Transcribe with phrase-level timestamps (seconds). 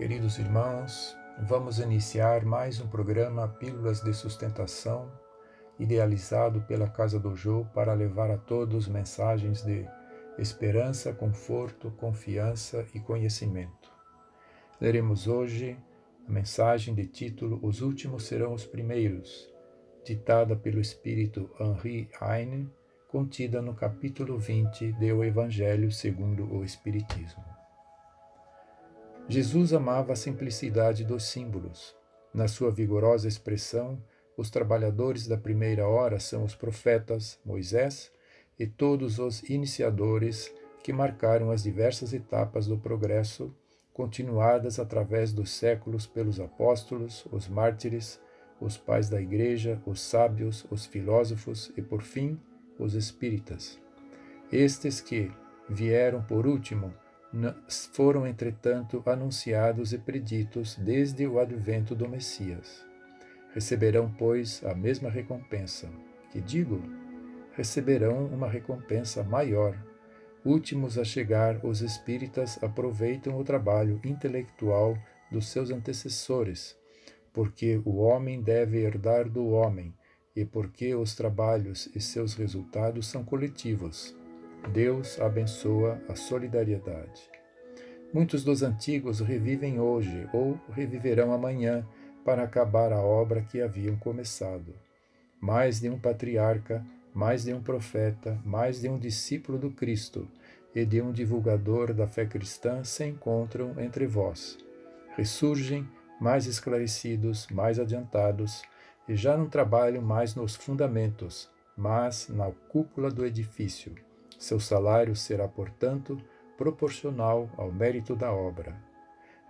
[0.00, 5.12] Queridos irmãos, vamos iniciar mais um programa Pílulas de Sustentação,
[5.78, 9.86] idealizado pela Casa do Jô para levar a todos mensagens de
[10.38, 13.92] esperança, conforto, confiança e conhecimento.
[14.80, 15.76] Leremos hoje
[16.26, 19.52] a mensagem de título Os Últimos Serão os Primeiros,
[20.02, 22.72] ditada pelo espírito Henri Heine,
[23.06, 27.59] contida no capítulo 20 do Evangelho segundo o Espiritismo.
[29.30, 31.94] Jesus amava a simplicidade dos símbolos.
[32.34, 34.02] Na sua vigorosa expressão,
[34.36, 38.10] os trabalhadores da primeira hora são os profetas, Moisés
[38.58, 40.52] e todos os iniciadores
[40.82, 43.54] que marcaram as diversas etapas do progresso,
[43.92, 48.20] continuadas através dos séculos pelos apóstolos, os mártires,
[48.60, 52.36] os pais da Igreja, os sábios, os filósofos e, por fim,
[52.76, 53.78] os espíritas.
[54.50, 55.30] Estes que
[55.68, 56.92] vieram por último
[57.92, 62.84] foram, entretanto, anunciados e preditos desde o advento do Messias.
[63.54, 65.88] Receberão, pois, a mesma recompensa.
[66.30, 66.82] Que digo?
[67.52, 69.76] Receberão uma recompensa maior.
[70.44, 74.96] Últimos a chegar, os espíritas aproveitam o trabalho intelectual
[75.30, 76.76] dos seus antecessores,
[77.32, 79.94] porque o homem deve herdar do homem
[80.34, 84.18] e porque os trabalhos e seus resultados são coletivos
[84.68, 87.28] Deus abençoa a solidariedade.
[88.12, 91.86] Muitos dos antigos revivem hoje ou reviverão amanhã
[92.24, 94.74] para acabar a obra que haviam começado.
[95.40, 100.28] Mais de um patriarca, mais de um profeta, mais de um discípulo do Cristo
[100.74, 104.56] e de um divulgador da fé cristã se encontram entre vós.
[105.16, 105.88] Ressurgem
[106.20, 108.62] mais esclarecidos, mais adiantados,
[109.08, 113.94] e já não trabalham mais nos fundamentos, mas na cúpula do edifício
[114.40, 116.18] seu salário será, portanto,
[116.56, 118.74] proporcional ao mérito da obra.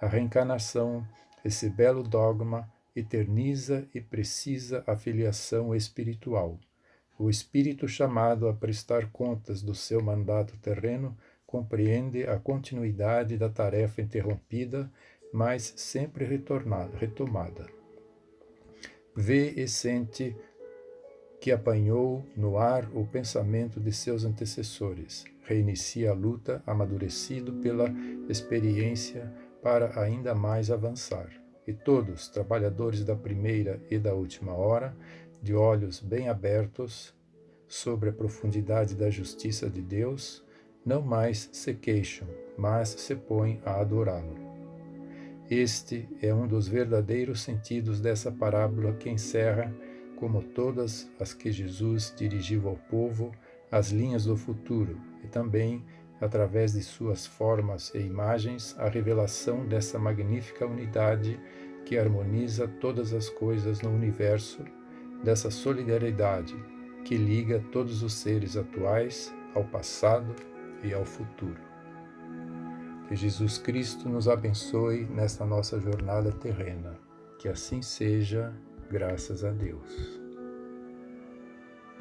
[0.00, 1.06] A reencarnação,
[1.44, 6.58] esse belo dogma, eterniza e precisa a filiação espiritual.
[7.18, 11.14] O espírito chamado a prestar contas do seu mandato terreno
[11.46, 14.90] compreende a continuidade da tarefa interrompida,
[15.30, 17.66] mas sempre retornada, retomada.
[19.14, 20.34] Vê e sente
[21.48, 25.24] que apanhou no ar o pensamento de seus antecessores.
[25.44, 27.90] Reinicia a luta, amadurecido pela
[28.28, 29.32] experiência
[29.62, 31.30] para ainda mais avançar.
[31.66, 34.94] E todos, trabalhadores da primeira e da última hora,
[35.42, 37.14] de olhos bem abertos
[37.66, 40.44] sobre a profundidade da justiça de Deus,
[40.84, 42.28] não mais se queixam,
[42.58, 44.36] mas se põem a adorá-lo.
[45.50, 49.74] Este é um dos verdadeiros sentidos dessa parábola que encerra
[50.18, 53.30] como todas as que Jesus dirigiu ao povo,
[53.70, 55.84] as linhas do futuro e também,
[56.20, 61.38] através de suas formas e imagens, a revelação dessa magnífica unidade
[61.84, 64.64] que harmoniza todas as coisas no universo,
[65.22, 66.56] dessa solidariedade
[67.04, 70.34] que liga todos os seres atuais ao passado
[70.82, 71.60] e ao futuro.
[73.06, 76.98] Que Jesus Cristo nos abençoe nesta nossa jornada terrena.
[77.38, 78.52] Que assim seja
[78.90, 80.27] graças a Deus.